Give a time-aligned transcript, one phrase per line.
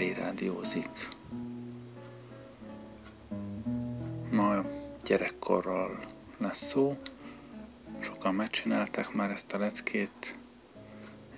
[0.00, 1.08] Gerlei rádiózik.
[4.30, 4.64] Ma
[5.04, 6.00] gyerekkorral
[6.38, 6.96] lesz szó.
[8.00, 10.38] Sokan megcsinálták már ezt a leckét.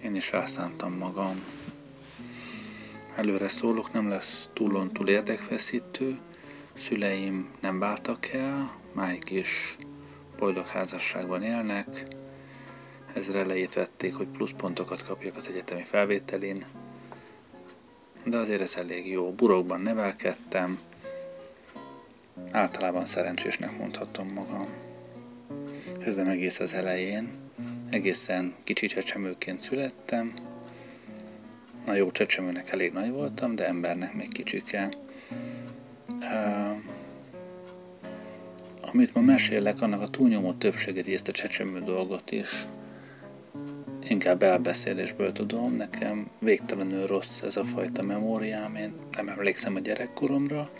[0.02, 1.44] Én is elszántam magam.
[3.16, 6.18] Előre szólok, nem lesz túlon túl érdekfeszítő.
[6.72, 9.76] Szüleim nem váltak el, máig is
[10.36, 12.06] boldog házasságban élnek.
[13.14, 16.64] Ezre elejét vették, hogy pluszpontokat kapjak az egyetemi felvételén,
[18.24, 19.32] de azért ez elég jó.
[19.32, 20.78] Burokban nevelkedtem,
[22.50, 24.68] általában szerencsésnek mondhatom magam.
[25.98, 27.30] Kezdem egész az elején,
[27.90, 30.32] egészen kicsi csecsemőként születtem,
[31.86, 34.88] na jó csecsemőnek elég nagy voltam, de embernek még kicsike.
[36.08, 36.76] Uh,
[38.80, 42.66] amit ma mesélek, annak a túlnyomó többséget ezt a csecsemő dolgot is
[44.08, 50.70] inkább elbeszélésből tudom, nekem végtelenül rossz ez a fajta memóriám, én nem emlékszem a gyerekkoromra,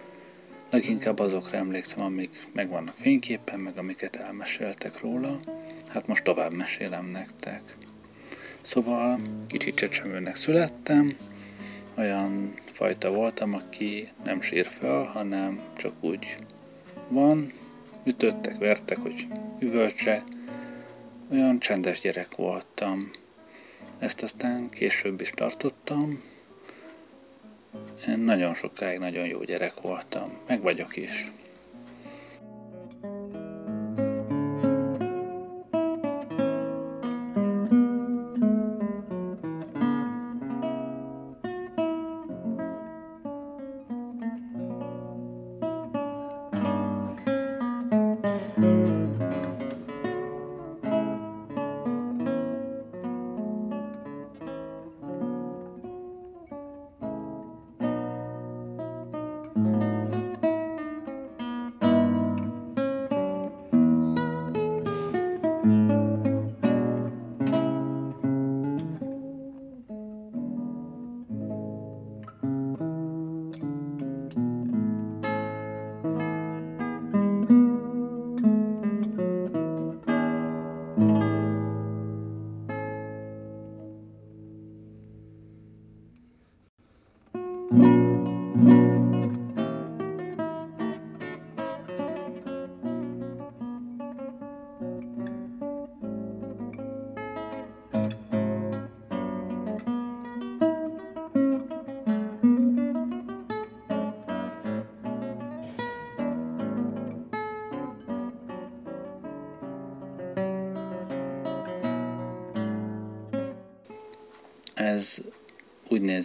[0.70, 5.40] leginkább azokra emlékszem, amik meg vannak fényképen, meg amiket elmeséltek róla,
[5.88, 7.60] hát most tovább mesélem nektek.
[8.62, 11.16] Szóval kicsit csecsemőnek születtem,
[11.96, 16.36] olyan fajta voltam, aki nem sír fel, hanem csak úgy
[17.08, 17.52] van,
[18.04, 19.26] ütöttek, vertek, hogy
[19.58, 20.24] üvöltse,
[21.32, 23.10] olyan csendes gyerek voltam.
[23.98, 26.18] Ezt aztán később is tartottam.
[28.08, 31.30] Én nagyon sokáig nagyon jó gyerek voltam, meg vagyok is.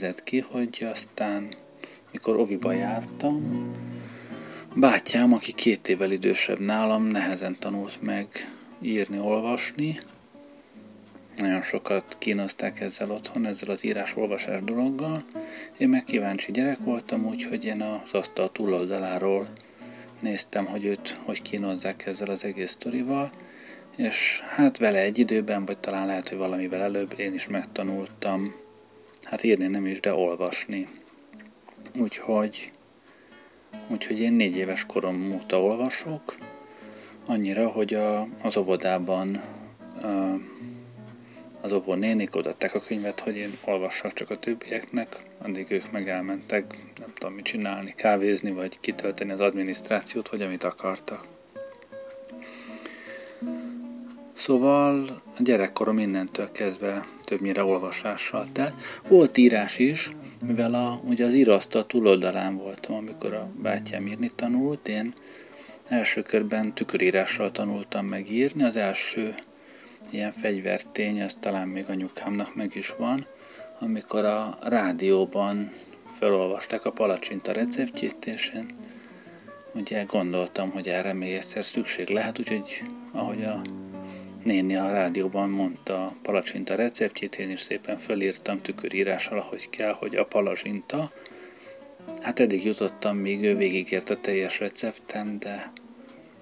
[0.01, 1.53] Nézett ki, hogy aztán,
[2.11, 3.71] mikor oviba jártam,
[4.75, 8.27] bátyám, aki két évvel idősebb nálam, nehezen tanult meg
[8.81, 9.99] írni, olvasni.
[11.37, 15.23] Nagyon sokat kínozták ezzel otthon, ezzel az írás-olvasás dologgal.
[15.77, 19.47] Én meg kíváncsi gyerek voltam, úgyhogy én az asztal túloldaláról
[20.19, 23.29] néztem, hogy őt hogy kínozzák ezzel az egész sztorival,
[23.95, 28.65] és hát vele egy időben, vagy talán lehet, hogy valamivel előbb én is megtanultam,
[29.29, 30.87] hát írni nem is, de olvasni.
[31.95, 32.71] Úgyhogy,
[33.87, 36.37] úgyhogy én négy éves korom óta olvasok,
[37.25, 39.41] annyira, hogy a, az óvodában
[40.01, 40.07] a,
[41.61, 46.09] az óvó nénik odaadták a könyvet, hogy én olvassak csak a többieknek, addig ők meg
[46.09, 51.36] elmentek, nem tudom mit csinálni, kávézni, vagy kitölteni az adminisztrációt, vagy amit akartak.
[54.37, 58.73] Szóval a gyerekkorom innentől kezdve többnyire olvasással telt.
[59.07, 60.09] Volt írás is,
[60.45, 65.13] mivel a, ugye az írasztal túloldalán voltam, amikor a bátyám írni tanult, én
[65.87, 69.35] első körben tükörírással tanultam meg írni, az első
[70.11, 73.25] ilyen fegyvertény, ez talán még anyukámnak meg is van,
[73.79, 75.71] amikor a rádióban
[76.11, 78.75] felolvasták a palacsinta receptjét, és én
[79.73, 83.61] ugye gondoltam, hogy erre még egyszer szükség lehet, úgyhogy ahogy a
[84.47, 90.25] Néni a rádióban mondta palacsinta receptjét, én is szépen fölírtam tükörírással, ahogy kell, hogy a
[90.25, 91.11] palacsinta.
[92.21, 95.71] Hát eddig jutottam, míg ő végigért a teljes recepten, de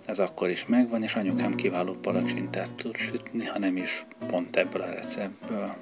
[0.06, 4.82] ez akkor is megvan, és anyukám kiváló palacsintát tud sütni, ha nem is pont ebből
[4.82, 5.76] a receptből.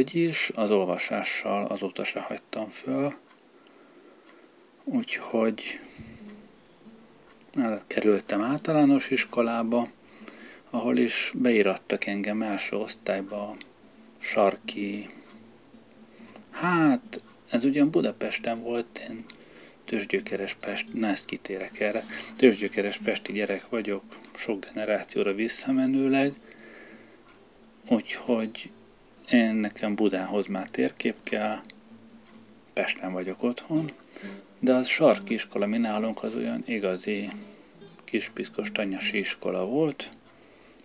[0.00, 3.14] Akárhogy is, az olvasással azóta se hagytam föl,
[4.84, 5.80] úgyhogy
[7.86, 9.88] kerültem általános iskolába,
[10.70, 13.56] ahol is beírattak engem első osztályba
[14.18, 15.08] sarki.
[16.50, 19.24] Hát, ez ugyan Budapesten volt, én
[19.84, 22.04] Tőzsgyökeres Pest, ne ezt kitérek erre,
[22.36, 24.02] Tőzsgyökeres Pesti gyerek vagyok,
[24.36, 26.34] sok generációra visszamenőleg,
[27.88, 28.70] úgyhogy
[29.30, 31.60] én nekem Budához már térkép kell,
[32.72, 33.92] Pesten vagyok otthon,
[34.58, 37.30] de az sarki iskola, mi nálunk az olyan igazi
[38.04, 40.10] kispiszkos tanyasi iskola volt,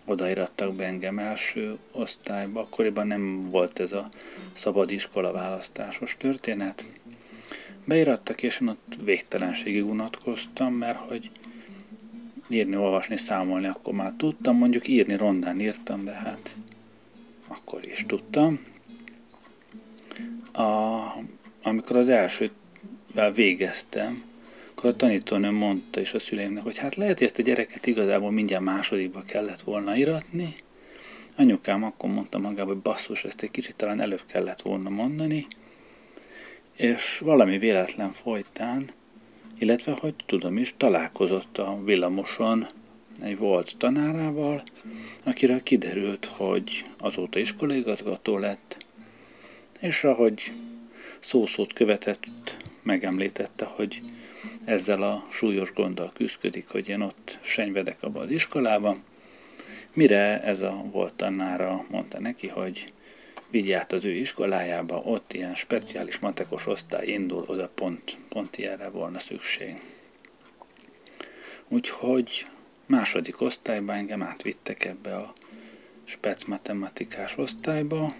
[0.04, 4.08] odaírattak be engem első osztályba, akkoriban nem volt ez a
[4.52, 6.86] szabad iskola választásos történet.
[7.84, 11.30] Beirattak, és én ott végtelenségig unatkoztam, mert hogy
[12.48, 16.56] írni, olvasni, számolni akkor már tudtam, mondjuk írni rondán írtam, de hát
[17.48, 18.60] akkor is tudtam.
[20.52, 21.02] A,
[21.62, 24.22] amikor az elsővel végeztem,
[24.70, 28.30] akkor a tanítónőm mondta is a szüleimnek, hogy hát lehet, hogy ezt a gyereket igazából
[28.30, 30.56] mindjárt másodikba kellett volna iratni.
[31.36, 35.46] Anyukám akkor mondta magába, hogy basszus, ezt egy kicsit talán előbb kellett volna mondani,
[36.76, 38.90] és valami véletlen folytán,
[39.58, 42.66] illetve, hogy tudom is, találkozott a villamoson
[43.22, 44.62] egy volt tanárával,
[45.24, 48.86] akiről kiderült, hogy azóta iskolaigazgató lett,
[49.80, 50.52] és ahogy
[51.20, 54.02] szószót követett, megemlítette, hogy
[54.64, 59.02] ezzel a súlyos gonddal küzdik, hogy én ott senyvedek abban az iskolában,
[59.92, 62.92] mire ez a volt tanára mondta neki, hogy
[63.50, 68.88] vigy át az ő iskolájába, ott ilyen speciális matekos osztály indul, oda pont, pont ilyenre
[68.88, 69.80] volna szükség.
[71.68, 72.46] Úgyhogy
[72.86, 75.32] második osztályba engem átvittek ebbe a
[76.04, 78.14] spec matematikás osztályba,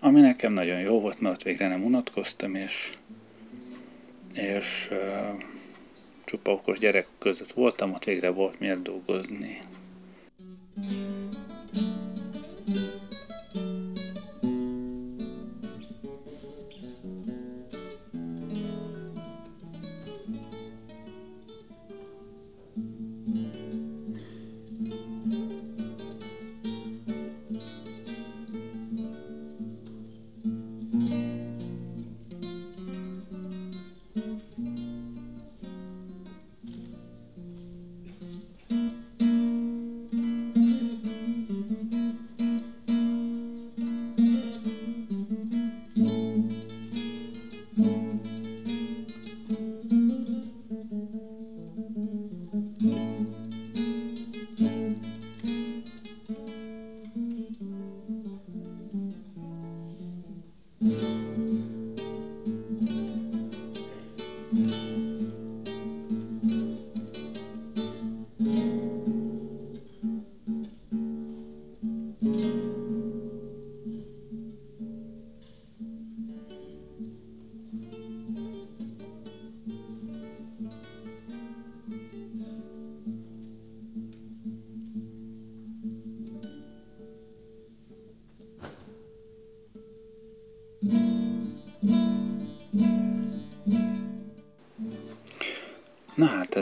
[0.00, 2.94] ami nekem nagyon jó volt, mert ott végre nem unatkoztam, és,
[4.32, 5.42] és uh,
[6.24, 9.58] csupa okos gyerek között voltam, ott végre volt miért dolgozni.
[10.74, 11.25] Na hát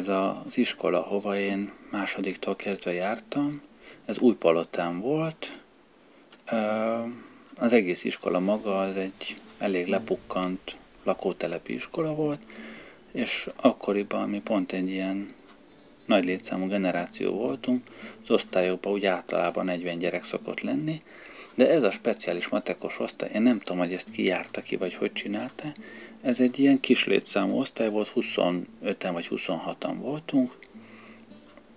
[0.08, 0.14] ez
[0.46, 3.62] az iskola, hova én másodiktól kezdve jártam,
[4.04, 5.62] ez új palotán volt.
[7.56, 12.40] Az egész iskola maga az egy elég lepukkant lakótelepi iskola volt,
[13.12, 15.34] és akkoriban mi pont egy ilyen
[16.06, 17.82] nagy létszámú generáció voltunk,
[18.22, 21.02] az osztályokban úgy általában 40 gyerek szokott lenni,
[21.54, 24.94] de ez a speciális matekos osztály, én nem tudom, hogy ezt ki járta ki, vagy
[24.94, 25.72] hogy csinálta,
[26.20, 30.58] ez egy ilyen kis létszámú osztály volt, 25-en vagy 26-an voltunk,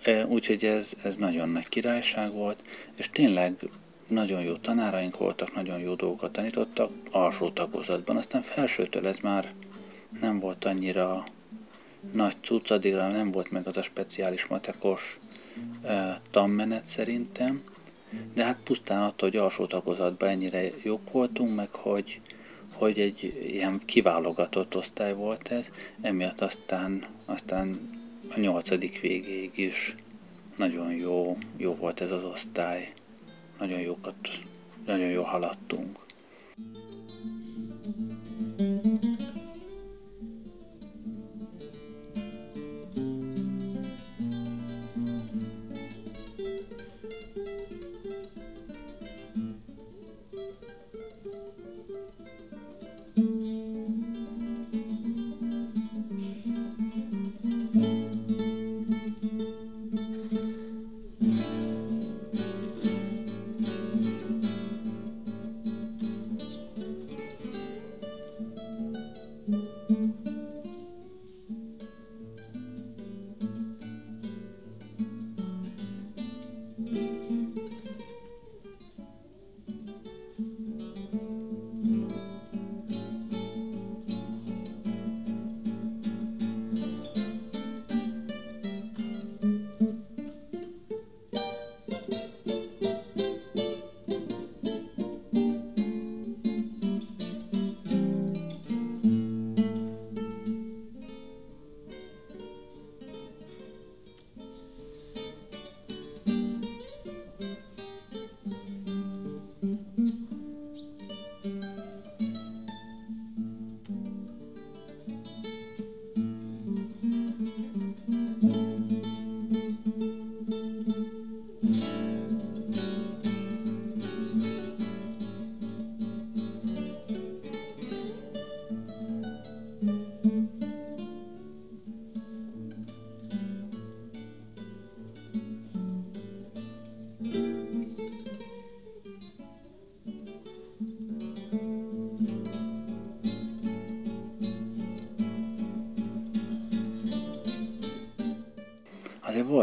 [0.02, 2.62] e, úgyhogy ez, ez nagyon nagy királyság volt,
[2.96, 3.70] és tényleg
[4.08, 8.16] nagyon jó tanáraink voltak, nagyon jó dolgokat tanítottak alsó tagozatban.
[8.16, 9.52] Aztán felsőtől ez már
[10.20, 11.24] nem volt annyira
[12.12, 15.18] nagy cucc, addigra nem volt meg az a speciális matekos
[15.82, 17.62] e, tanmenet szerintem,
[18.34, 22.20] de hát pusztán attól, hogy alsó tagozatban ennyire jók voltunk, meg hogy,
[22.74, 27.90] hogy egy ilyen kiválogatott osztály volt ez, emiatt aztán, aztán
[28.28, 29.96] a nyolcadik végéig is
[30.56, 32.92] nagyon jó, jó volt ez az osztály.
[33.58, 34.16] Nagyon jókat,
[34.86, 35.98] nagyon jó haladtunk.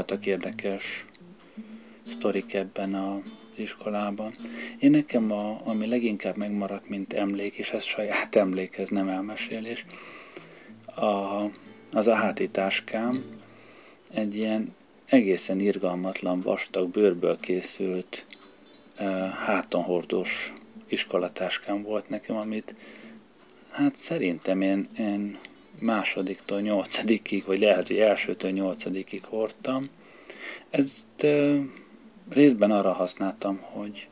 [0.07, 1.05] Voltak érdekes
[2.07, 4.31] sztorik ebben az iskolában.
[4.79, 9.85] Én nekem, a, ami leginkább megmaradt, mint emlék, és ez saját emlék, ez nem elmesélés,
[10.85, 11.43] a,
[11.91, 13.23] az a hátitáskám
[14.11, 18.25] egy ilyen egészen irgalmatlan, vastag, bőrből készült
[18.99, 20.53] uh, hátonhordós
[20.87, 22.75] iskolatáskám volt nekem, amit
[23.71, 25.37] hát szerintem én, én
[25.79, 29.85] másodiktól nyolcadikig, vagy lehet, hogy elsőtől nyolcadikig hordtam.
[30.69, 31.59] Ezt ö,
[32.29, 34.07] részben arra használtam, hogy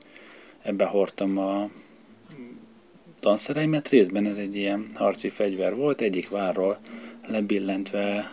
[0.62, 1.70] ebbe hordtam a
[3.20, 6.80] tanszereimet, részben ez egy ilyen harci fegyver volt, egyik várról
[7.26, 8.32] lebillentve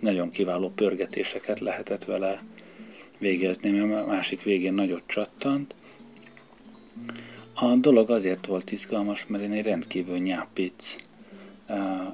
[0.00, 2.42] nagyon kiváló pörgetéseket lehetett vele
[3.18, 5.74] végezni, mert a másik végén nagyot csattant.
[7.54, 10.96] A dolog azért volt izgalmas, mert én egy rendkívül nyápic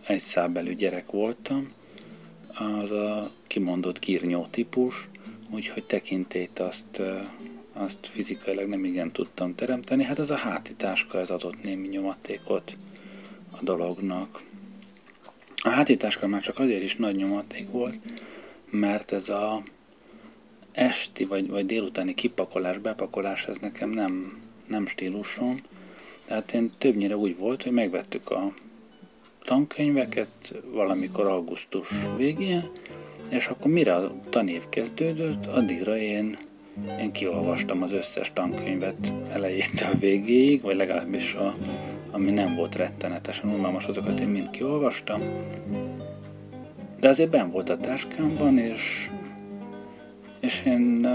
[0.06, 1.66] egy szábelű gyerek voltam,
[2.54, 5.08] az a kimondott gírnyó típus,
[5.50, 7.02] úgyhogy tekintét azt,
[7.72, 10.04] azt fizikailag nem igen tudtam teremteni.
[10.04, 12.76] Hát ez a hátitáska, ez adott némi nyomatékot
[13.50, 14.42] a dolognak.
[15.56, 17.98] A hátitáska már csak azért is nagy nyomaték volt,
[18.70, 19.62] mert ez a
[20.72, 25.56] esti vagy, vagy délutáni kipakolás, bepakolás, ez nekem nem, nem stílusom.
[26.24, 28.52] Tehát én többnyire úgy volt, hogy megvettük a
[29.48, 32.70] tankönyveket valamikor augusztus végén,
[33.28, 36.36] és akkor mire a tanév kezdődött, addigra én,
[37.00, 41.54] én kiolvastam az összes tankönyvet elejétől végéig, vagy legalábbis a,
[42.10, 45.20] ami nem volt rettenetesen unalmas, azokat én mind kiolvastam.
[47.00, 49.10] De azért ben volt a táskámban, és,
[50.40, 51.06] és én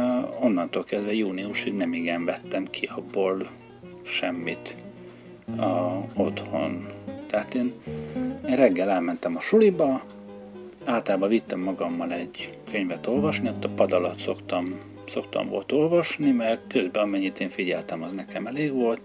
[0.42, 3.48] onnantól kezdve júniusig nem igen vettem ki abból
[4.04, 4.76] semmit
[5.58, 6.88] a, otthon
[7.34, 7.74] tehát én,
[8.48, 10.02] én reggel elmentem a suliba,
[10.86, 16.62] általában vittem magammal egy könyvet olvasni, ott a pad alatt szoktam, szoktam volt olvasni, mert
[16.68, 19.00] közben amennyit én figyeltem, az nekem elég volt,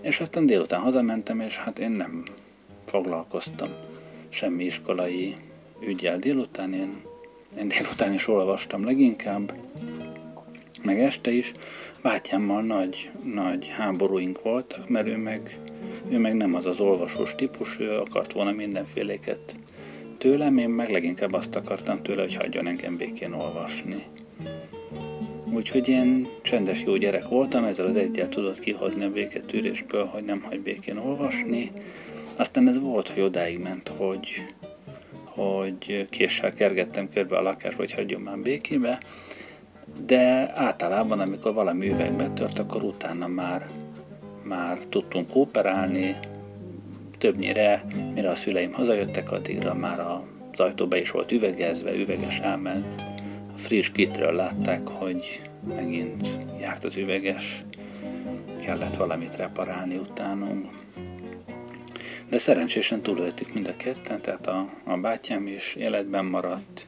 [0.00, 2.22] és aztán délután hazamentem, és hát én nem
[2.84, 3.68] foglalkoztam
[4.28, 5.34] semmi iskolai
[5.80, 7.02] ügyel délután, én,
[7.58, 9.52] én délután is olvastam leginkább,
[10.82, 11.52] meg este is.
[12.02, 15.58] Bátyámmal nagy, nagy háborúink voltak, mert ő meg
[16.10, 19.56] ő meg nem az az olvasós típus, ő akart volna mindenféléket
[20.18, 24.02] tőlem, én meg leginkább azt akartam tőle, hogy hagyjon engem békén olvasni.
[25.52, 30.42] Úgyhogy én csendes jó gyerek voltam, ezzel az egyel tudott kihozni a béketűrésből, hogy nem
[30.42, 31.70] hagy békén olvasni.
[32.36, 34.44] Aztán ez volt, hogy odáig ment, hogy,
[35.24, 38.98] hogy késsel kergettem körbe a lakás, hogy hagyjon már békébe,
[40.06, 43.66] de általában, amikor valami üvegbe tört, akkor utána már,
[44.42, 46.16] már tudtunk kooperálni,
[47.18, 53.02] többnyire, mire a szüleim hazajöttek, addigra már az ajtó be is volt üvegezve, üveges elment.
[53.54, 55.40] A friss kitről látták, hogy
[55.74, 56.28] megint
[56.60, 57.64] járt az üveges,
[58.64, 60.66] kellett valamit reparálni utánunk.
[62.28, 66.86] De szerencsésen túlöltük mind a ketten, tehát a, a bátyám is életben maradt,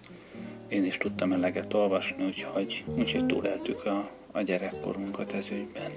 [0.71, 5.91] én is tudtam eleget olvasni, úgyhogy, úgyhogy túléltük a, a gyerekkorunkat ez ügyben.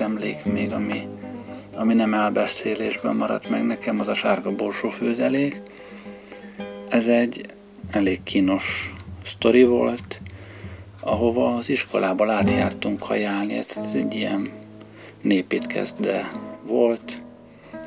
[0.00, 1.08] Emlék még, ami,
[1.76, 5.60] ami nem elbeszélésben maradt meg nekem, az a sárga borsó főzelék.
[6.88, 7.46] Ez egy
[7.90, 10.20] elég kínos sztori volt,
[11.00, 14.50] ahova az iskolába átjártunk kajálni, ez, ez egy ilyen
[15.20, 16.28] népétkezde
[16.66, 17.20] volt,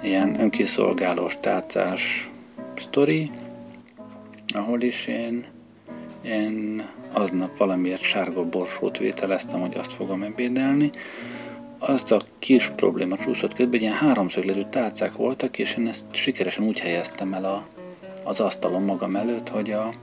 [0.03, 2.29] ilyen önkiszolgálós tárcás
[2.77, 3.31] sztori,
[4.47, 5.45] ahol is én,
[6.23, 10.89] én aznap valamiért sárga borsót vételeztem, hogy azt fogom ebédelni,
[11.79, 16.79] az a kis probléma csúszott közben, ilyen háromszögletű tálcák voltak, és én ezt sikeresen úgy
[16.79, 17.65] helyeztem el a,
[18.23, 19.93] az asztalon magam előtt, hogy a,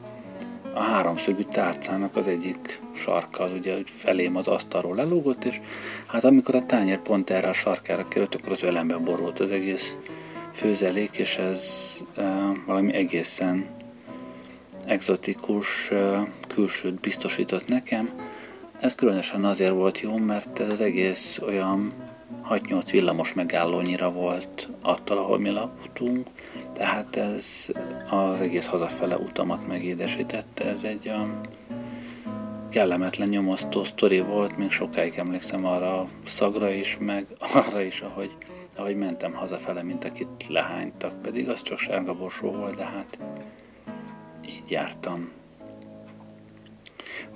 [0.74, 5.60] a háromszögű tárcának az egyik sarka az ugye hogy felém az asztalról lelógott, és
[6.06, 9.96] hát amikor a tányér pont erre a sarkára került, akkor az ölembe borult az egész
[10.52, 13.66] főzelék, és ez e, valami egészen
[14.88, 18.10] egzotikus e, külsőt biztosított nekem.
[18.80, 21.92] Ez különösen azért volt jó, mert ez az egész olyan
[22.50, 26.26] 6-8 villamos megállónyira volt attól, ahol mi laktunk,
[26.72, 27.72] tehát ez
[28.10, 30.64] az egész hazafele utamat megédesítette.
[30.64, 31.40] Ez egy olyan
[32.70, 38.36] kellemetlen nyomasztó sztori volt, még sokáig emlékszem arra a szagra is, meg arra is, ahogy,
[38.76, 43.18] ahogy mentem hazafele, mint akit lehánytak, pedig az csak sárga borsó volt, de hát
[44.48, 45.24] így jártam.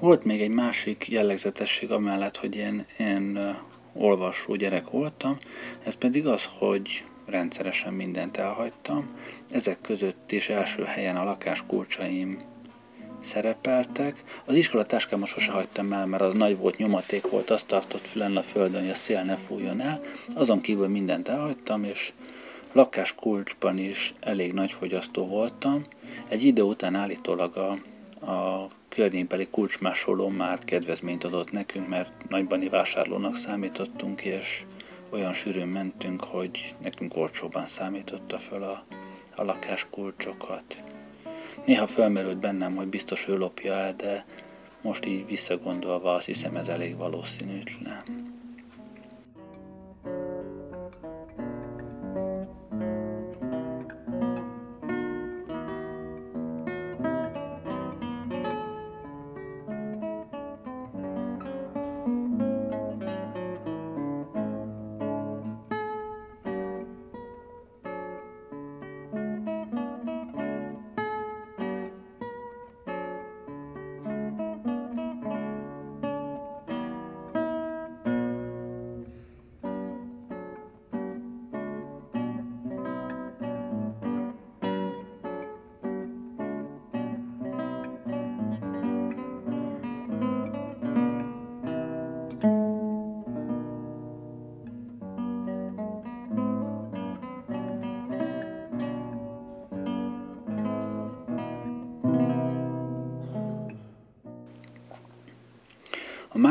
[0.00, 3.56] Volt még egy másik jellegzetesség amellett, hogy én, én
[3.92, 5.36] olvasó gyerek voltam,
[5.84, 9.04] ez pedig az, hogy rendszeresen mindent elhagytam.
[9.50, 12.36] Ezek között is első helyen a lakás kulcsaim
[13.20, 14.22] szerepeltek.
[14.44, 18.42] Az iskolatáskám sose hagytam el, mert az nagy volt, nyomaték volt, azt tartott fülen a
[18.42, 20.00] földön, hogy a szél ne fújjon el.
[20.34, 22.12] Azon kívül mindent elhagytam, és
[22.72, 25.82] lakáskulcsban is elég nagy fogyasztó voltam.
[26.28, 27.70] Egy idő után állítólag a,
[28.30, 34.64] a környékbeli kulcsmásoló már kedvezményt adott nekünk, mert nagybani vásárlónak számítottunk, és
[35.10, 38.84] olyan sűrűn mentünk, hogy nekünk olcsóban számította fel a,
[39.36, 40.82] a lakáskulcsokat.
[41.66, 44.24] Néha felmerült bennem, hogy biztos ő lopja el, de
[44.82, 48.31] most így visszagondolva azt hiszem ez elég valószínűtlen.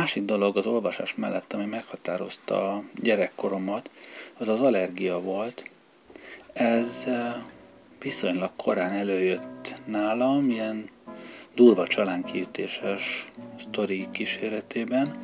[0.02, 3.90] Másik dolog az olvasás mellett, ami meghatározta a gyerekkoromat,
[4.38, 5.72] az az allergia volt.
[6.54, 7.08] Ez
[8.00, 10.90] viszonylag korán előjött nálam, ilyen
[11.56, 15.18] durva csalánkiütéses sztori kíséretében,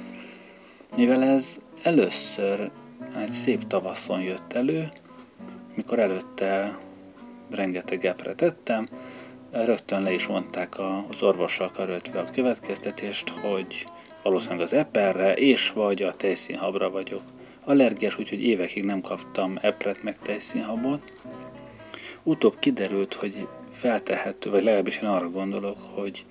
[0.96, 2.72] mivel ez először
[3.16, 4.92] egy szép tavaszon jött elő,
[5.76, 6.78] mikor előtte
[7.50, 8.88] rengeteg epre tettem,
[9.52, 13.88] rögtön le is vonták az orvossal karöltve a következtetést, hogy
[14.28, 17.22] valószínűleg az eperre és vagy a tejszínhabra vagyok.
[17.64, 21.02] Allergiás, úgyhogy évekig nem kaptam epret meg tejszínhabot.
[22.24, 26.26] Utóbb kiderült, hogy feltehető, vagy legalábbis én arra gondolok, hogy,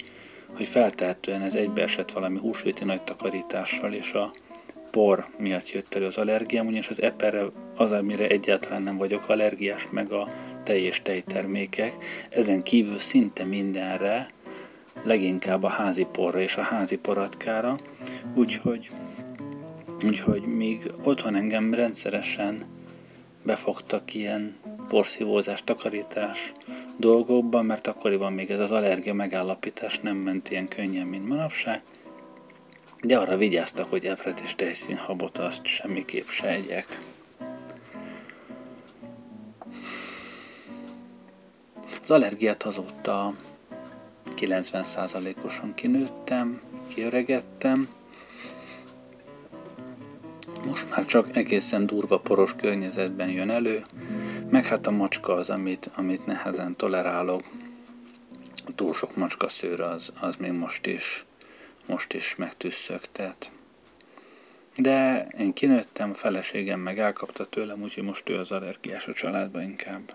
[0.57, 4.31] hogy feltehetően ez egybeesett valami húsvéti nagy takarítással, és a
[4.91, 7.45] por miatt jött elő az allergiám, ugyanis az eperre
[7.77, 10.27] az, amire egyáltalán nem vagyok allergiás, meg a
[10.65, 11.97] tej és tejtermékek.
[12.31, 14.31] Ezen kívül szinte mindenre
[15.07, 17.77] leginkább a házi porra és a házi poratkára,
[18.35, 18.91] úgyhogy,
[20.05, 22.63] úgyhogy még otthon engem rendszeresen
[23.43, 24.57] befogtak ilyen
[24.89, 26.53] porszívózás, takarítás
[26.97, 31.83] dolgokban, mert akkoriban még ez az allergia megállapítás nem ment ilyen könnyen, mint manapság,
[33.03, 37.01] de arra vigyáztak, hogy efret és tejszínhabot azt semmiképp se egyek.
[42.03, 43.35] Az allergiát azóta
[44.37, 47.89] 90%-osan kinőttem, kiöregettem.
[50.65, 53.83] Most már csak egészen durva poros környezetben jön elő,
[54.51, 57.43] meg hát a macska az, amit, amit nehezen tolerálok.
[58.75, 61.25] Túl sok macska szőr az, az még most is,
[61.87, 63.51] most is megtüsszögtet.
[64.77, 69.63] De én kinőttem, a feleségem meg elkapta tőlem, úgyhogy most ő az allergiás a családban
[69.63, 70.15] inkább.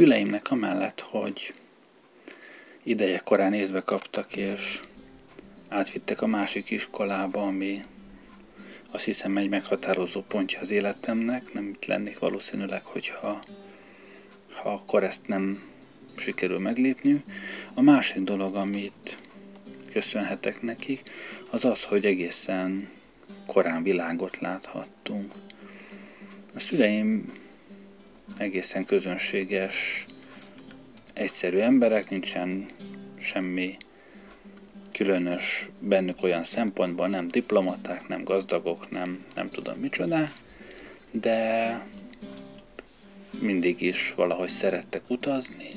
[0.00, 1.54] Szüleimnek amellett, hogy
[2.82, 4.80] ideje korán észbe kaptak, és
[5.68, 7.84] átvittek a másik iskolába, ami
[8.90, 13.42] azt hiszem egy meghatározó pontja az életemnek, nem itt lennék valószínűleg, hogyha
[14.54, 15.58] ha akkor ezt nem
[16.16, 17.24] sikerül meglépni.
[17.74, 19.18] A másik dolog, amit
[19.92, 21.10] köszönhetek nekik,
[21.50, 22.88] az az, hogy egészen
[23.46, 25.32] korán világot láthattunk.
[26.54, 27.32] A szüleim
[28.38, 30.06] egészen közönséges,
[31.12, 32.66] egyszerű emberek, nincsen
[33.18, 33.76] semmi
[34.92, 40.32] különös bennük olyan szempontból, nem diplomaták, nem gazdagok, nem, nem tudom micsoda,
[41.10, 41.80] de
[43.40, 45.70] mindig is valahogy szerettek utazni,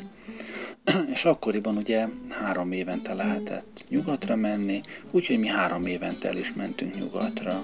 [1.13, 6.95] és akkoriban ugye három évente lehetett nyugatra menni, úgyhogy mi három évente el is mentünk
[6.95, 7.63] nyugatra.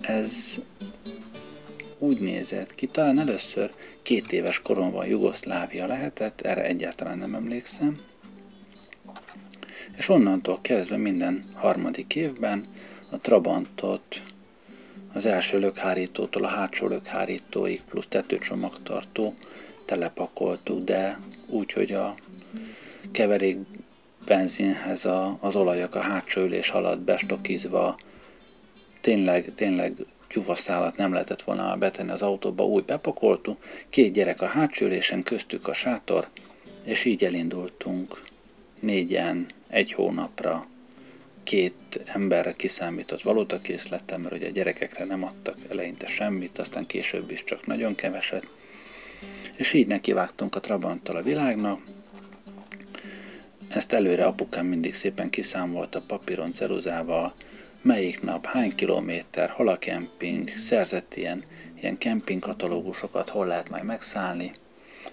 [0.00, 0.60] Ez
[2.02, 8.00] úgy nézett ki, talán először két éves koromban Jugoszlávia lehetett, erre egyáltalán nem emlékszem.
[9.96, 12.64] és onnantól kezdve minden harmadik évben
[13.10, 14.22] a Trabantot
[15.12, 19.34] az első lökhárítótól a hátsó lökhárítóig plusz tetőcsomagtartó
[19.84, 22.14] telepakoltuk, de úgy, hogy a
[23.12, 23.58] keverék
[24.26, 27.98] benzinhez a, az olajak a hátsó ülés alatt bestokizva
[29.00, 29.92] tényleg, tényleg
[30.32, 35.68] gyufaszálat nem lehetett volna betenni az autóba, úgy bepakoltuk, két gyerek a hátsó ülésen, köztük
[35.68, 36.28] a sátor,
[36.84, 38.22] és így elindultunk
[38.80, 40.66] négyen egy hónapra
[41.42, 47.44] két emberre kiszámított valótakészletem, mert ugye a gyerekekre nem adtak eleinte semmit, aztán később is
[47.44, 48.46] csak nagyon keveset.
[49.54, 51.80] És így nekivágtunk a Trabanttal a világnak.
[53.68, 57.34] Ezt előre apukám mindig szépen kiszámolta papíron, ceruzával,
[57.82, 61.44] melyik nap, hány kilométer, hol a kemping, szerzett ilyen,
[61.80, 64.52] ilyen kempingkatalógusokat, hol lehet majd megszállni,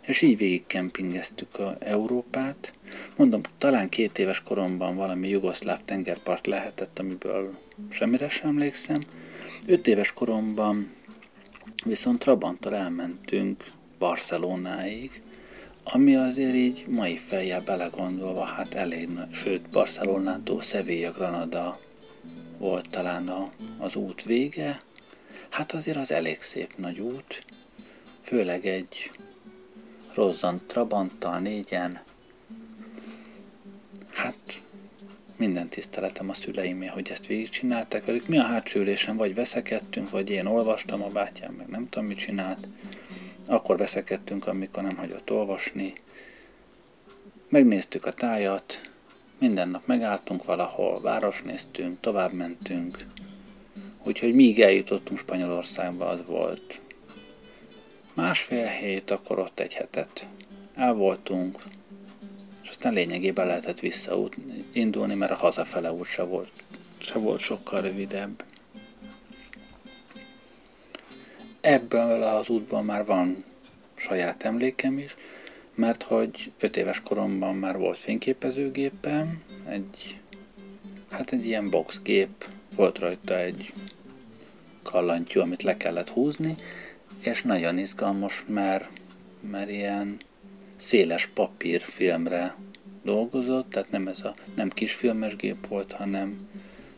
[0.01, 2.73] és így végig kempingeztük a Európát.
[3.15, 7.58] Mondom, talán két éves koromban valami jugoszláv tengerpart lehetett, amiből
[7.89, 9.01] semmire sem emlékszem.
[9.67, 10.91] Öt éves koromban
[11.86, 13.63] viszont Trabanttal elmentünk
[13.99, 15.21] Barcelonáig,
[15.84, 21.79] ami azért így mai fejjel belegondolva, hát elég, sőt Barcelonától Sevilla, Granada
[22.59, 24.81] volt talán a, az út vége,
[25.49, 27.45] hát azért az elég szép nagy út,
[28.21, 29.11] főleg egy
[30.13, 32.01] rozzant Trabanttal négyen.
[34.13, 34.61] Hát
[35.37, 38.27] minden tiszteletem a szüleimé, hogy ezt végigcsinálták velük.
[38.27, 42.17] Mi a hátsó ülésen vagy veszekedtünk, vagy én olvastam, a bátyám meg nem tudom, mit
[42.17, 42.67] csinált.
[43.47, 45.93] Akkor veszekedtünk, amikor nem hagyott olvasni.
[47.49, 48.88] Megnéztük a tájat,
[49.39, 52.97] minden nap megálltunk valahol, város néztünk, tovább mentünk.
[54.04, 56.82] Úgyhogy míg eljutottunk Spanyolországba, az volt
[58.13, 60.28] Másfél hét, akkor ott egy hetet
[60.75, 61.58] el voltunk,
[62.63, 66.52] és aztán lényegében lehetett visszaindulni, mert a hazafele út se volt,
[66.97, 68.43] se volt sokkal rövidebb.
[71.62, 73.43] Ebből az útban már van
[73.95, 75.15] saját emlékem is,
[75.79, 80.19] mert hogy öt éves koromban már volt fényképezőgépem, egy,
[81.09, 83.73] hát egy ilyen boxgép, volt rajta egy
[84.83, 86.55] kallantyú, amit le kellett húzni,
[87.19, 88.89] és nagyon izgalmas, mert,
[89.51, 90.17] mert ilyen
[90.75, 92.55] széles papírfilmre
[93.03, 96.47] dolgozott, tehát nem ez a nem kisfilmes gép volt, hanem,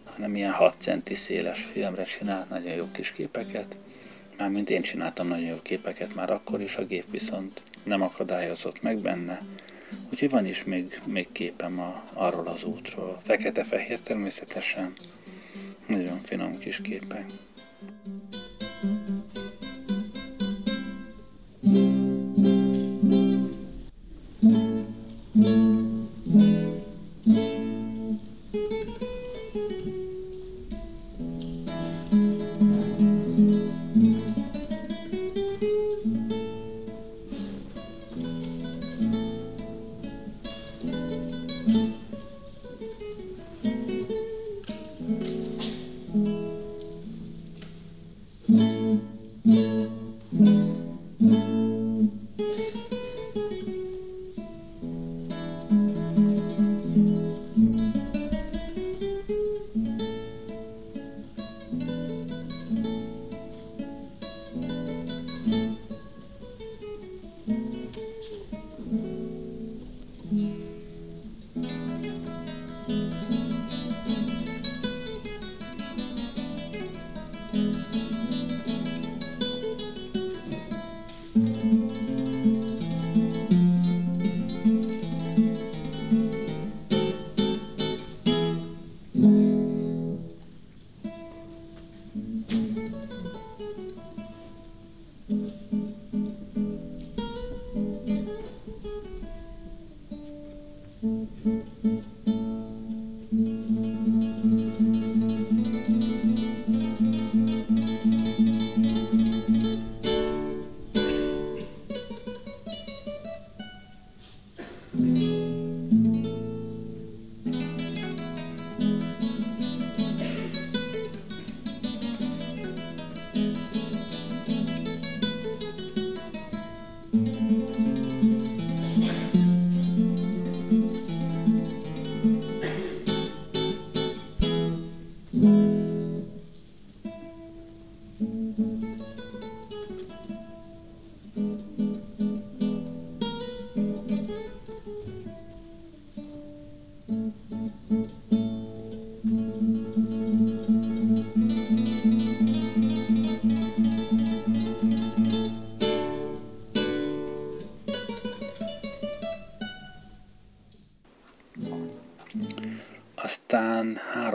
[0.06, 3.78] hanem ilyen 6 centi széles filmre csinált nagyon jó kis képeket.
[4.38, 8.98] Mármint én csináltam nagyon jó képeket már akkor is, a gép viszont nem akadályozott meg
[8.98, 9.41] benne.
[10.10, 13.17] Úgyhogy van is még, még képem a, arról az útról.
[13.24, 14.94] Fekete-fehér természetesen.
[15.88, 17.26] Nagyon finom kis képek.
[21.63, 22.11] Aztán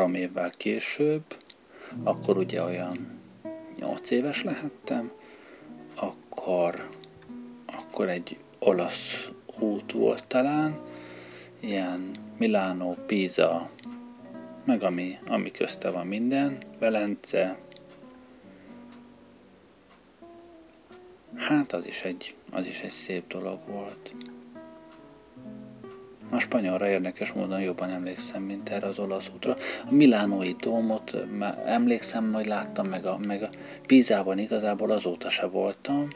[0.07, 1.25] három évvel később,
[2.03, 3.21] akkor ugye olyan
[3.79, 5.12] nyolc éves lehettem,
[5.95, 6.88] akkor,
[7.66, 10.77] akkor egy olasz út volt talán,
[11.61, 13.71] ilyen Milánó, Pisa,
[14.64, 17.59] meg ami, ami közte van minden, Velence,
[21.37, 24.14] hát az is egy, az is egy szép dolog volt.
[26.30, 29.56] A spanyolra érdekes módon jobban emlékszem, mint erre az olasz útra.
[29.88, 31.16] A Milánói dómot
[31.64, 33.48] emlékszem, hogy láttam, meg a, meg a
[33.86, 36.08] Pízában igazából azóta se voltam,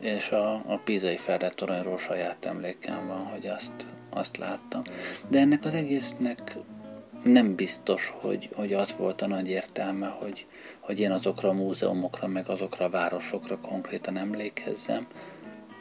[0.00, 1.18] és a, a pízai
[1.50, 4.82] toronyról saját emlékem van, hogy azt, azt láttam.
[5.28, 6.56] De ennek az egésznek
[7.24, 10.46] nem biztos, hogy, hogy az volt a nagy értelme, hogy,
[10.80, 15.06] hogy én azokra a múzeumokra, meg azokra a városokra konkrétan emlékezzem.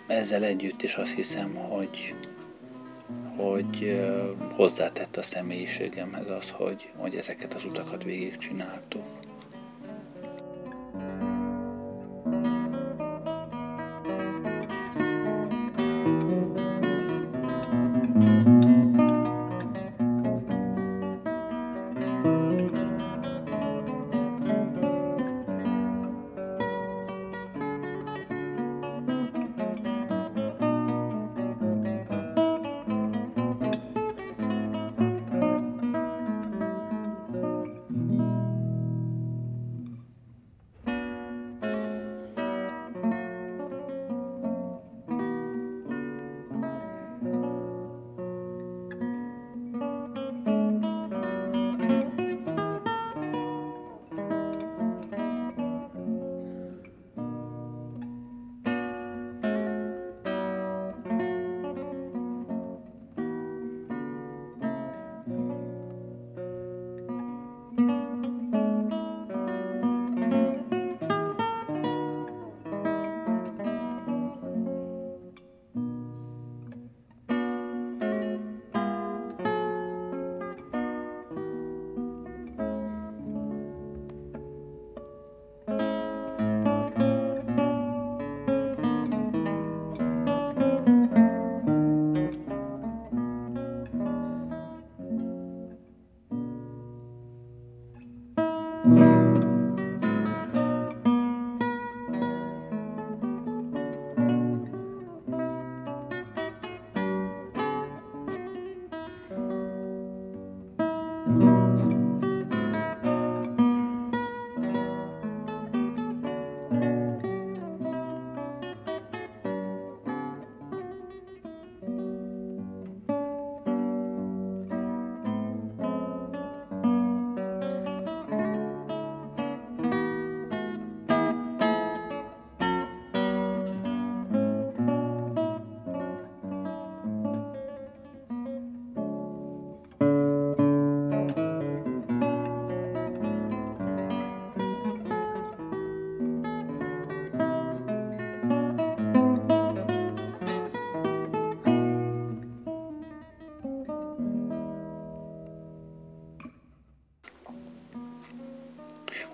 [0.08, 2.16] Ezzel együtt is azt hiszem, hogy,
[3.38, 4.02] hogy
[4.52, 9.04] hozzátett a személyiségemhez az, hogy, hogy ezeket az utakat végigcsináltuk.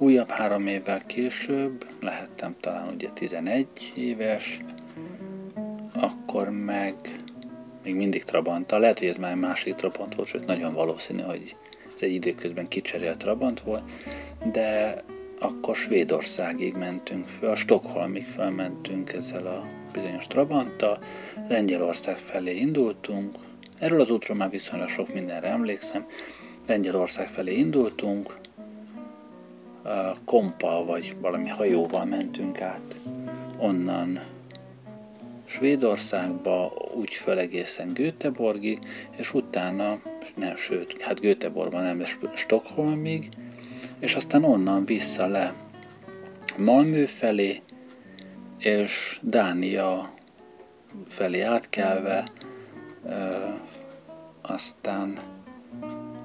[0.02, 4.62] Újabb három évvel később, lehettem talán ugye 11 éves,
[5.94, 6.96] akkor meg
[7.84, 11.56] még mindig Trabanta, lehet, hogy ez már másik Trabant volt, sőt nagyon valószínű, hogy
[11.96, 13.84] ez egy időközben kicserélt Trabant volt,
[14.52, 14.96] de
[15.40, 21.04] akkor Svédországig mentünk föl, a Stockholmig felmentünk ezzel a bizonyos Trabanttal,
[21.50, 23.36] Lengyelország felé indultunk,
[23.80, 26.06] erről az útról már viszonylag sok mindenre emlékszem,
[26.68, 28.41] Lengyelország felé indultunk,
[30.26, 32.96] kompa vagy valami hajóval mentünk át.
[33.58, 34.20] Onnan
[35.46, 38.80] Svédországba, úgy föl egészen Göteborgig,
[39.18, 40.00] és utána,
[40.36, 42.06] nem, sőt, hát Göteborgban nem, de
[42.36, 43.30] Stockholmig,
[44.00, 45.54] és aztán onnan vissza le
[46.58, 47.60] Malmö felé,
[48.58, 50.14] és Dánia
[51.08, 52.24] felé átkelve,
[54.42, 55.20] aztán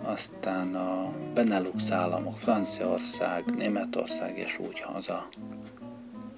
[0.06, 5.28] aztán a Benelux államok, Franciaország, Németország és úgy haza.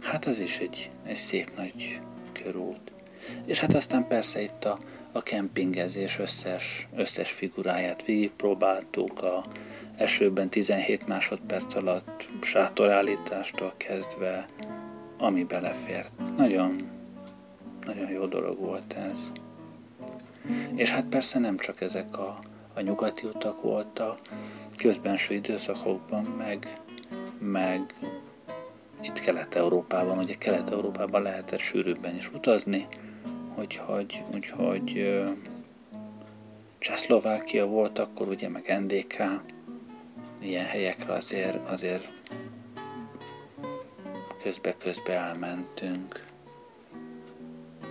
[0.03, 2.01] Hát ez is egy, egy szép nagy
[2.33, 2.93] körút.
[3.47, 4.79] És hát aztán persze itt a,
[5.13, 9.45] a kempingezés összes, összes figuráját végigpróbáltuk, a
[9.97, 14.49] esőben 17 másodperc alatt sátorállítástól kezdve,
[15.19, 16.13] ami belefért.
[16.37, 16.89] Nagyon,
[17.85, 19.31] nagyon jó dolog volt ez.
[20.75, 22.39] És hát persze nem csak ezek a,
[22.79, 24.19] a nyugati utak voltak,
[24.77, 26.81] közbenső időszakokban meg,
[27.39, 27.95] meg
[29.01, 32.87] itt Kelet-Európában, ugye Kelet-Európában lehetett sűrűbben is utazni,
[33.59, 35.19] úgyhogy, úgyhogy
[36.79, 39.43] Csehszlovákia volt akkor, ugye meg NDK,
[40.41, 42.09] ilyen helyekre azért, azért
[44.43, 46.27] közbe-közbe elmentünk.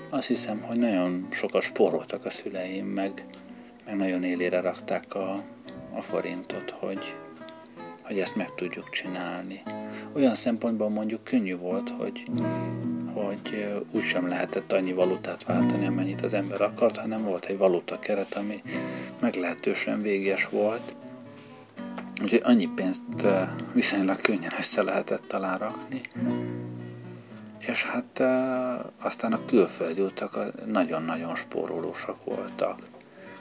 [0.09, 3.25] Azt hiszem, hogy nagyon sokat spóroltak a szüleim, meg,
[3.95, 5.43] nagyon élére rakták a,
[5.95, 7.15] a forintot, hogy,
[8.01, 9.63] hogy ezt meg tudjuk csinálni.
[10.15, 12.23] Olyan szempontból mondjuk könnyű volt, hogy,
[13.13, 18.35] hogy úgysem lehetett annyi valutát váltani, amennyit az ember akart, hanem volt egy valuta keret,
[18.35, 18.61] ami
[19.19, 20.95] meglehetősen véges volt.
[22.21, 23.03] Úgyhogy annyi pénzt
[23.73, 26.01] viszonylag könnyen össze lehetett talán rakni.
[27.59, 28.19] És hát
[29.01, 32.79] aztán a külföldi utak nagyon-nagyon spórolósak voltak.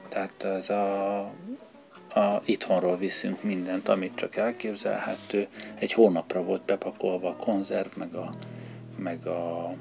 [0.08, 1.18] Tehát ez a,
[2.14, 5.48] a itthonról viszünk mindent, amit csak elképzelhető.
[5.74, 8.30] Egy hónapra volt bepakolva a konzerv, meg a,
[8.96, 9.74] meg a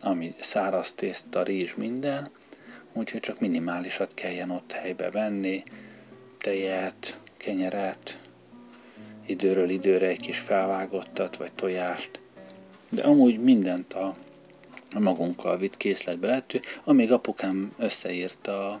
[0.00, 2.30] ami száraz tészta, rizs, minden,
[2.92, 5.62] úgyhogy csak minimálisat kelljen ott helybe venni,
[6.38, 8.18] tejet, kenyeret,
[9.26, 12.20] időről időre egy kis felvágottat, vagy tojást,
[12.90, 14.14] de amúgy mindent a,
[15.00, 18.80] magunkkal vitt készletbe lehető, amíg apukám összeírta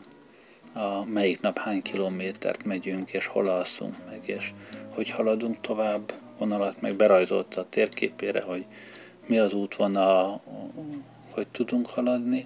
[0.74, 4.52] a melyik nap hány kilométert megyünk, és hol alszunk meg, és
[4.94, 8.64] hogy haladunk tovább, vonalat meg berajzolta a térképére, hogy
[9.26, 10.42] mi az útvonal,
[11.30, 12.44] hogy tudunk haladni.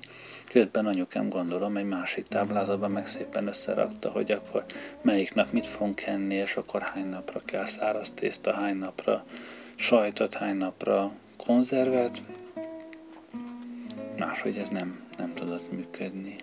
[0.50, 4.64] Közben anyukám gondolom egy másik táblázatban meg szépen összerakta, hogy akkor
[5.02, 9.24] melyik nap mit fogunk enni, és akkor hány napra kell száraz tészta, hány napra
[9.74, 12.22] sajtot, hány napra konzervet.
[14.18, 16.36] Máshogy ez nem, nem tudott működni.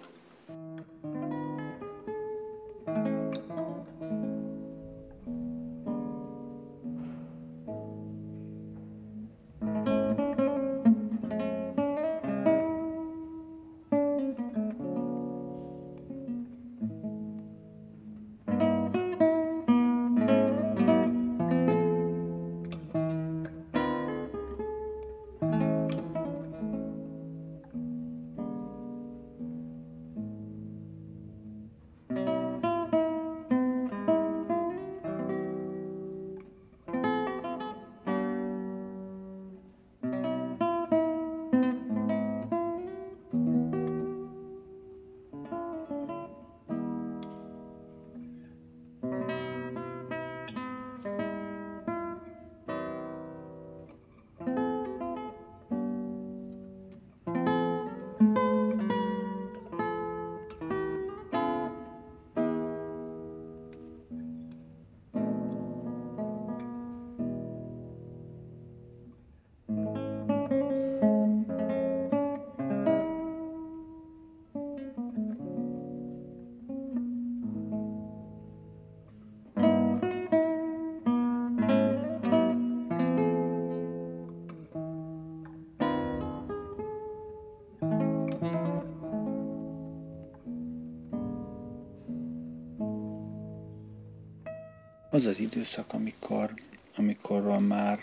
[95.16, 96.54] Az az időszak, amikor,
[96.98, 98.00] amikor már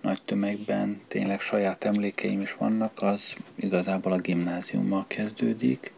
[0.00, 5.92] nagy tömegben tényleg saját emlékeim is vannak, az igazából a gimnáziummal kezdődik.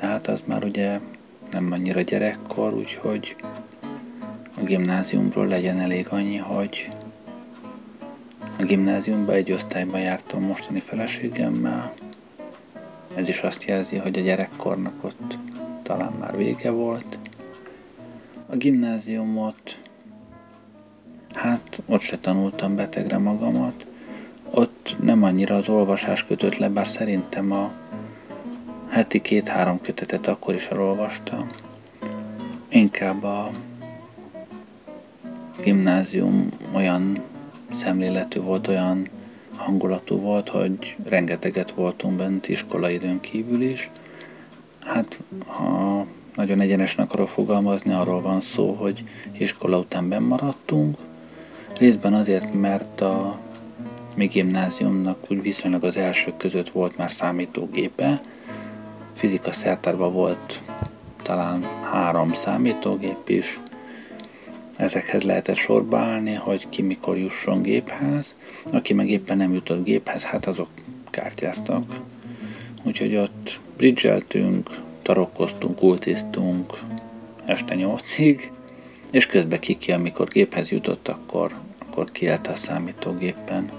[0.00, 1.00] De hát az már ugye
[1.50, 3.36] nem annyira gyerekkor, úgyhogy
[4.54, 6.88] a gimnáziumról legyen elég annyi, hogy
[8.58, 11.94] a gimnáziumba egy osztályban jártam mostani feleségemmel.
[13.16, 15.38] Ez is azt jelzi, hogy a gyerekkornak ott
[15.82, 17.18] talán már vége volt.
[18.54, 19.80] A gimnáziumot,
[21.32, 23.86] hát ott se tanultam betegre magamat,
[24.50, 27.72] ott nem annyira az olvasás kötött le, bár szerintem a
[28.88, 31.46] heti két-három kötetet akkor is elolvastam.
[32.68, 33.50] Inkább a
[35.62, 37.22] gimnázium olyan
[37.70, 39.08] szemléletű volt, olyan
[39.56, 43.90] hangulatú volt, hogy rengeteget voltunk bent iskolaidőn kívül is.
[44.80, 49.04] Hát, ha nagyon egyenesen akarok fogalmazni, arról van szó, hogy
[49.38, 50.96] iskola után bemaradtunk,
[51.78, 53.38] részben azért, mert a
[54.14, 58.20] mi gimnáziumnak úgy viszonylag az elsők között volt már számítógépe,
[59.14, 60.60] fizika szertárban volt
[61.22, 63.60] talán három számítógép is,
[64.76, 68.36] ezekhez lehetett sorba állni, hogy ki mikor jusson géphez,
[68.72, 70.68] aki meg éppen nem jutott géphez, hát azok
[71.10, 72.00] kártyáztak.
[72.82, 74.70] Úgyhogy ott bridgeltünk,
[75.04, 76.78] tarokkoztunk, kultisztunk
[77.44, 78.52] este nyolcig,
[79.10, 83.70] és közben kiki, amikor géphez jutott, akkor, akkor kielte a számítógépen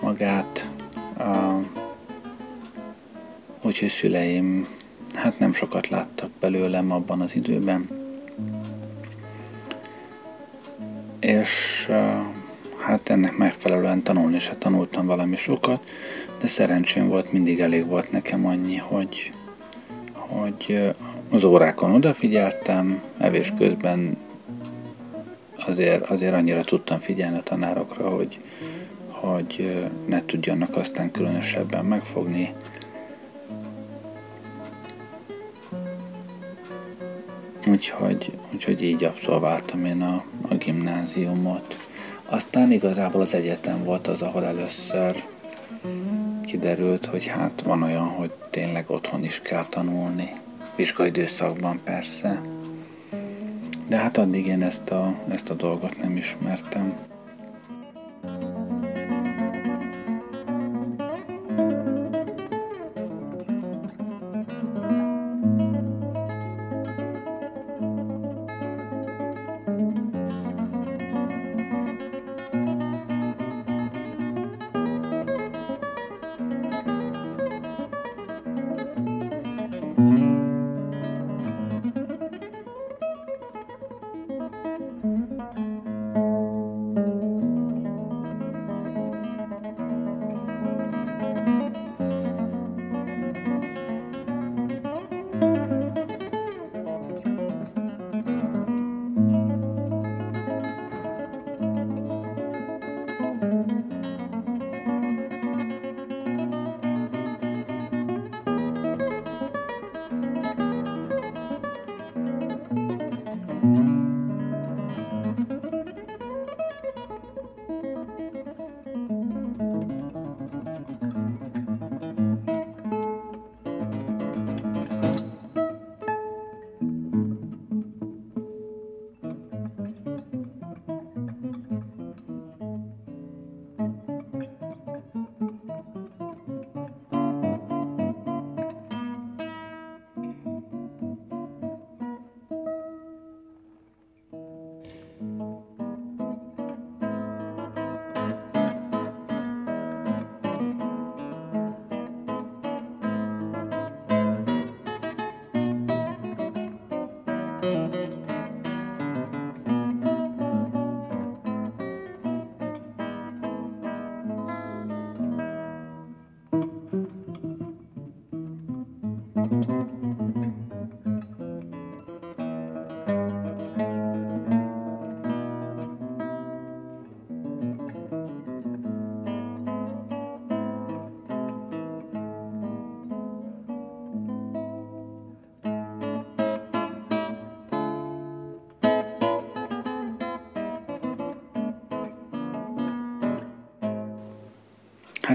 [0.00, 0.68] magát.
[1.18, 1.64] Uh,
[3.62, 4.66] úgyhogy szüleim
[5.14, 7.88] hát nem sokat láttak belőlem abban az időben.
[11.20, 11.88] És
[12.78, 15.90] hát ennek megfelelően tanulni se tanultam valami sokat,
[16.40, 19.30] de szerencsém volt, mindig elég volt nekem annyi, hogy,
[20.28, 20.94] hogy
[21.30, 24.16] az órákon odafigyeltem, evés közben
[25.66, 28.40] azért, azért annyira tudtam figyelni a tanárokra, hogy,
[29.08, 32.52] hogy ne tudjanak aztán különösebben megfogni.
[37.66, 41.76] Úgyhogy, úgyhogy így abszolváltam én a, a gimnáziumot.
[42.24, 45.22] Aztán igazából az egyetem volt az, ahol először
[46.44, 50.32] kiderült, hogy hát van olyan, hogy tényleg otthon is kell tanulni.
[50.76, 52.40] Vizsgaidőszakban persze.
[53.88, 56.94] De hát addig én ezt a, ezt a dolgot nem ismertem.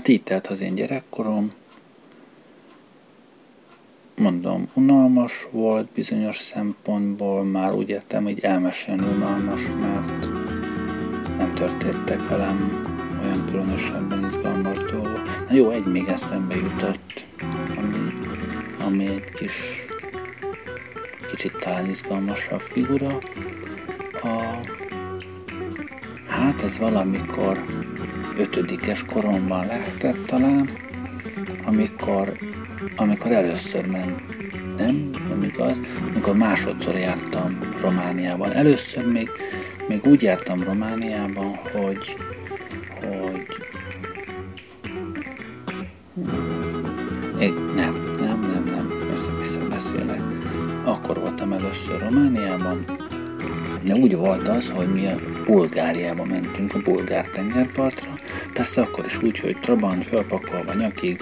[0.09, 1.51] Így telt az én gyerekkorom.
[4.17, 10.29] Mondom, unalmas volt bizonyos szempontból, már úgy értem, hogy elmesélni unalmas, mert
[11.37, 12.87] nem történtek velem
[13.23, 15.47] olyan különösebben izgalmas dolgok.
[15.47, 17.25] Na jó, egy még eszembe jutott,
[17.77, 18.13] ami,
[18.79, 19.85] ami egy kis
[21.29, 23.17] kicsit talán izgalmasabb figura.
[24.21, 24.59] A,
[26.27, 27.61] hát ez valamikor
[28.39, 30.69] ötödikes koromban lehetett talán,
[31.65, 32.31] amikor,
[32.95, 34.21] amikor először ment,
[34.77, 35.79] nem, nem igaz,
[36.13, 38.51] amikor másodszor jártam Romániában.
[38.51, 39.29] Először még,
[39.87, 42.17] még úgy jártam Romániában, hogy,
[43.01, 43.45] hogy
[47.75, 50.21] nem, nem, nem, nem, össze-vissza beszélek.
[50.85, 52.85] Akkor voltam először Romániában,
[53.85, 55.15] de úgy volt az, hogy mi a
[55.45, 58.08] Bulgáriába mentünk, a bulgár tengerpartra,
[58.59, 61.21] persze akkor is úgy, hogy Trabant felpakolva nyakig,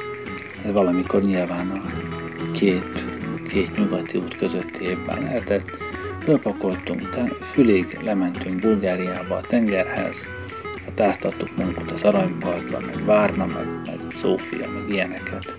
[0.65, 1.81] ez valamikor nyilván a
[2.51, 3.05] két,
[3.47, 5.77] két nyugati út közötti évben lehetett,
[6.21, 7.09] fölpakoltunk
[7.41, 10.27] fülig, lementünk Bulgáriába a tengerhez,
[10.87, 15.55] ott áztattuk magunkat az aranyparkban, meg Várna, meg, meg Szófia, meg ilyeneket.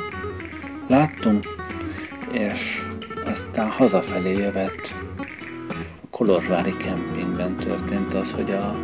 [0.86, 1.44] Láttunk,
[2.32, 2.82] és
[3.24, 4.94] aztán hazafelé jövet
[6.10, 8.76] Kolozsvári kempingben történt az, hogy a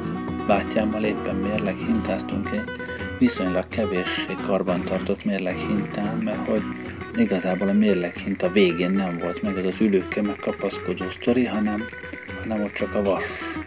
[0.47, 2.84] bátyámmal éppen mérleg hintáztunk egy
[3.19, 6.63] viszonylag kevéssé karbantartott mérleg hintán, mert hogy
[7.15, 11.85] igazából a mérleghint a végén nem volt meg az az ülőkkel megkapaszkodó sztori, hanem,
[12.41, 13.25] hanem ott csak a vas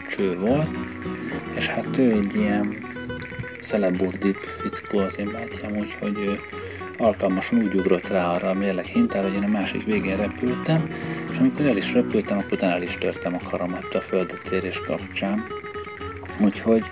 [0.09, 0.69] cső volt,
[1.55, 2.75] és hát ő egy ilyen
[3.59, 6.39] szeleburdibb fickó az én bátyám, úgyhogy ő
[6.97, 10.89] alkalmasan úgy ugrott rá arra a mérleg hintára, hogy én a másik végén repültem,
[11.31, 14.81] és amikor el is repültem, akkor utána el is törtem a karamat a földet érés
[14.81, 15.43] kapcsán.
[16.39, 16.83] Úgyhogy,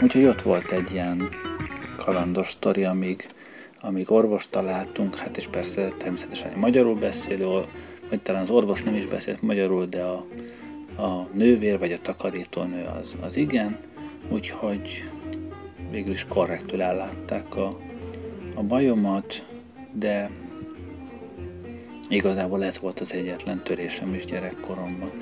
[0.00, 1.28] úgyhogy ott volt egy ilyen
[2.04, 3.26] kalandos sztori, amíg,
[3.80, 7.60] amíg orvost találtunk, hát és persze természetesen egy magyarul beszélő,
[8.08, 10.26] vagy talán az orvos nem is beszélt magyarul, de a,
[11.02, 13.78] a nővér vagy a takarítónő az, az igen,
[14.28, 15.10] úgyhogy
[15.90, 17.78] végül is korrektül ellátták a,
[18.54, 19.46] a bajomat,
[19.92, 20.30] de
[22.08, 25.12] igazából ez volt az egyetlen törésem is gyerekkoromban.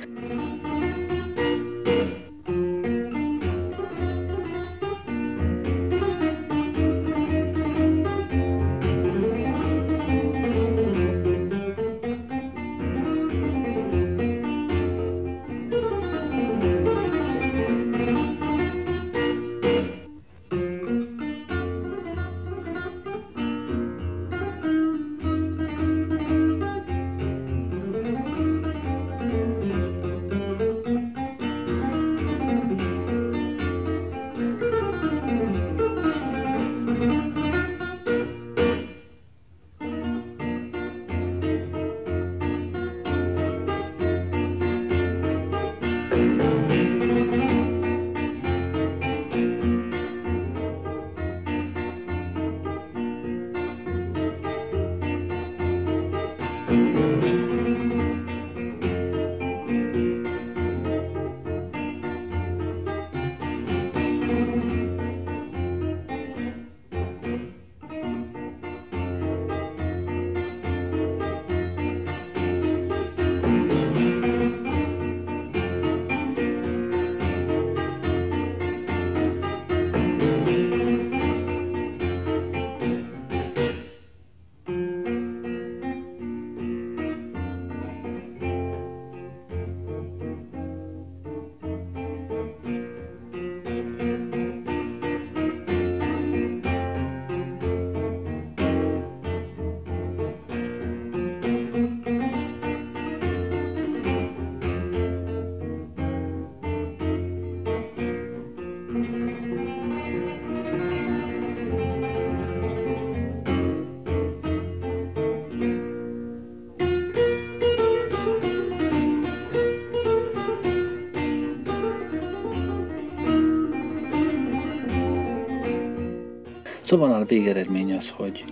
[126.93, 128.45] Szóval a végeredmény az, hogy,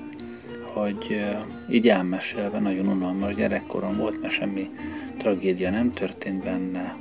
[0.62, 1.26] hogy
[1.70, 4.70] így elmesélve nagyon unalmas gyerekkorom volt, mert semmi
[5.18, 6.96] tragédia nem történt benne,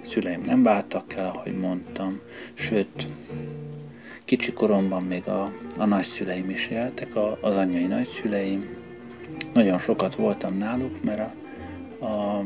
[0.00, 2.20] szüleim nem váltak el, ahogy mondtam,
[2.54, 3.08] sőt,
[4.24, 8.76] kicsi koromban még a, a nagyszüleim is éltek, a, az anyai nagyszüleim.
[9.52, 11.34] Nagyon sokat voltam náluk, mert
[11.98, 12.44] a, a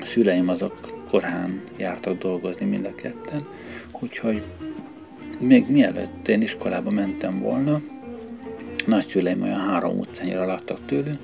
[0.00, 3.44] szüleim azok korán jártak dolgozni mind a ketten,
[4.00, 4.42] úgyhogy
[5.42, 7.80] még mielőtt én iskolába mentem volna,
[8.86, 11.18] nagyszüleim olyan három utcányra laktak tőlünk,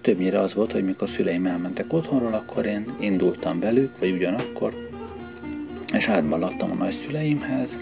[0.00, 4.90] többnyire az volt, hogy mikor szüleim elmentek otthonról, akkor én indultam velük, vagy ugyanakkor,
[5.94, 7.78] és átballattam a nagyszüleimhez,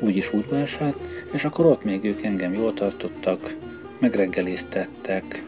[0.00, 0.96] úgyis útvását,
[1.32, 3.56] és akkor ott még ők engem jól tartottak,
[3.98, 5.42] megreggeliztettek.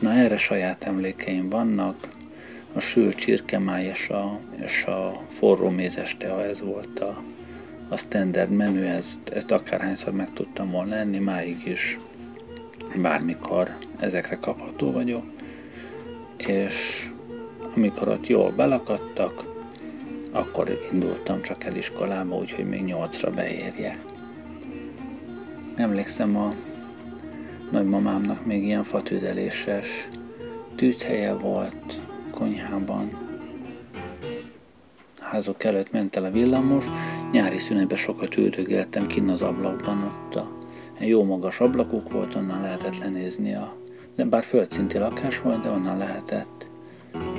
[0.00, 1.96] Na erre saját emlékeim vannak,
[2.72, 7.22] a sült csirkemáj és a, és a forró mézes tea, ez volt a,
[7.88, 11.98] a standard menü, ezt, ezt akárhányszor meg tudtam volna enni, máig is
[12.96, 15.24] bármikor ezekre kapható vagyok,
[16.36, 17.08] és
[17.74, 19.44] amikor ott jól belakadtak,
[20.32, 23.98] akkor indultam csak el iskolába, úgyhogy még nyolcra beérjek.
[25.76, 26.54] Emlékszem a
[27.70, 30.08] nagymamámnak még ilyen fatüzeléses
[30.74, 33.25] tűzhelye volt konyhában,
[35.30, 36.84] házok előtt ment el a villamos,
[37.32, 40.48] nyári szünetben sokat üldögéltem kinn az ablakban, ott a
[40.98, 43.76] jó magas ablakok volt, onnan lehetett lenézni a,
[44.16, 46.66] de bár földszinti lakás volt, de onnan lehetett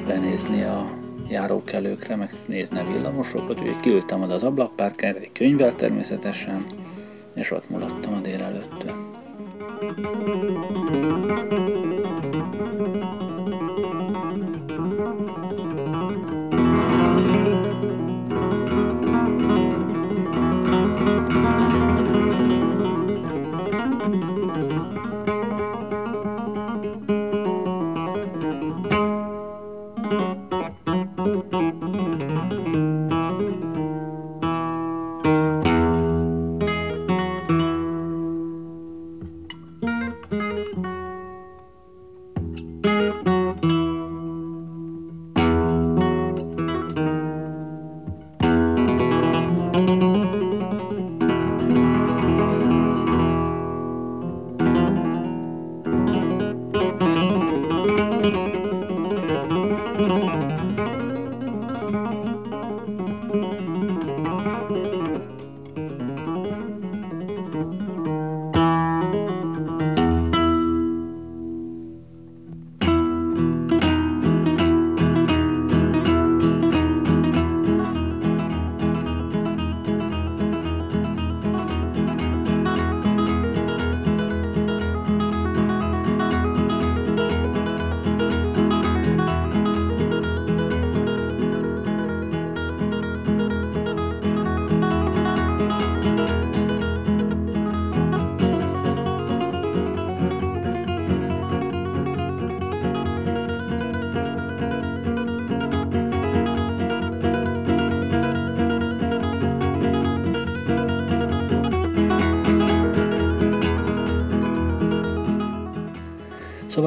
[0.08, 0.90] lenézni a
[1.28, 6.66] járókelőkre, meg nézni a villamosokat, úgyhogy kiültem oda az ablakpárkára, egy könyvvel természetesen,
[7.36, 9.16] és ott mulattam a délelőttől.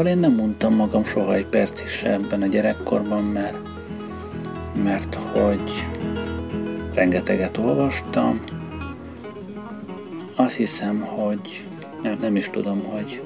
[0.00, 3.56] Szóval én nem mondtam magam soha egy percig se ebben a gyerekkorban, mert,
[4.82, 5.86] mert hogy
[6.94, 8.40] rengeteget olvastam.
[10.36, 11.64] Azt hiszem, hogy
[12.02, 13.22] nem, nem is tudom, hogy,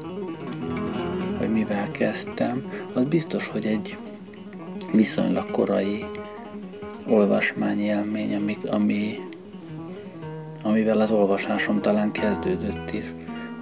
[1.39, 2.71] hogy mivel kezdtem.
[2.95, 3.97] Az biztos, hogy egy
[4.93, 6.05] viszonylag korai
[7.07, 9.19] olvasmányélmény, ami, ami,
[10.63, 13.15] amivel az olvasásom talán kezdődött is.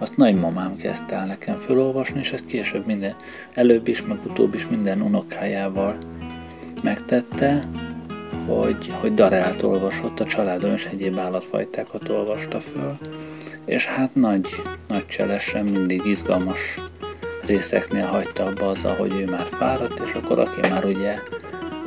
[0.03, 3.14] Azt nagymamám kezdte el nekem felolvasni, és ezt később minden,
[3.55, 5.96] előbb is, meg utóbb is minden unokájával
[6.82, 7.64] megtette,
[8.46, 12.98] hogy, hogy darált olvasott, a családon és egyéb állatfajtákat olvasta föl,
[13.64, 14.46] és hát nagy,
[14.88, 16.80] nagy cselesen mindig izgalmas
[17.46, 21.14] részeknél hagyta abba az, hogy ő már fáradt, és akkor aki már ugye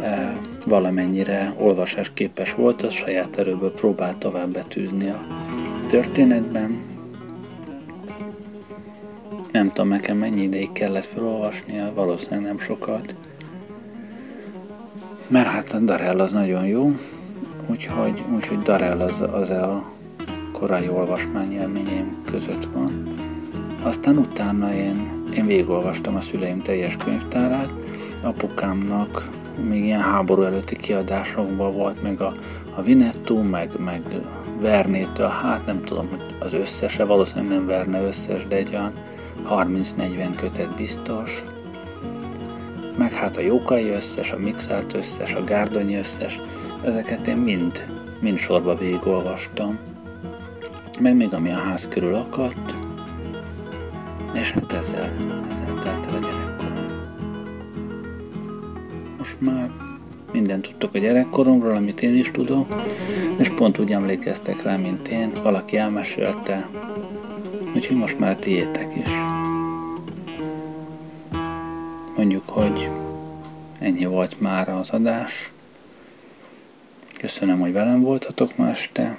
[0.02, 5.26] e, valamennyire olvasás képes volt, az saját erőből próbált tovább betűzni a
[5.88, 6.95] történetben.
[9.56, 13.16] Nem tudom, nekem mennyi ideig kellett felolvasnia, valószínűleg nem sokat.
[15.28, 16.92] Mert hát a Darell az nagyon jó,
[17.70, 19.92] úgyhogy, úgyhogy Darell az, az a
[20.52, 23.16] korai olvasmányélményeim között van.
[23.84, 27.74] Aztán utána én, én végigolvastam a szüleim teljes könyvtárát,
[28.24, 29.30] apukámnak
[29.70, 32.34] még ilyen háború előtti kiadásokban volt, meg a,
[32.76, 34.02] a Vinetto, meg, meg
[34.60, 38.94] Vernétől, hát nem tudom, hogy az összese, valószínűleg nem Verne összes, de egy olyan
[39.50, 41.44] 30-40 kötet biztos.
[42.98, 46.40] Meg hát a Jókai összes, a Mixált összes, a Gárdonyi összes,
[46.84, 47.86] ezeket én mind,
[48.20, 49.78] mind sorba végigolvastam.
[51.00, 52.76] Meg még ami a ház körül akadt,
[54.34, 55.12] és hát ezzel,
[55.52, 56.86] ezzel telt el a gyerekkorom.
[59.18, 59.70] Most már
[60.32, 62.76] mindent tudtok a gyerekkoromról, amit én is tudok,
[63.38, 66.68] és pont úgy emlékeztek rá, mint én, valaki elmesélte,
[67.76, 69.10] úgyhogy most már tiétek is.
[72.18, 72.90] Mondjuk, hogy
[73.80, 75.52] ennyi volt már az adás.
[77.20, 79.18] Köszönöm, hogy velem voltatok ma este.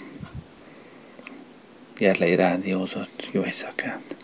[1.96, 3.28] Gerlei rádiózott.
[3.32, 4.16] Jó éjszakát!